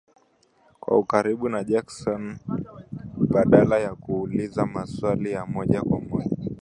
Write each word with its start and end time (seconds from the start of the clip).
kwa 0.79 0.99
ukaribu 0.99 1.49
na 1.49 1.63
Jackson, 1.63 2.37
badala 3.17 3.79
ya 3.79 3.95
kuuliza 3.95 4.65
maswali 4.65 5.31
ya 5.31 5.45
moja 5.45 5.81
kwa 5.81 5.99
moja 6.01 6.35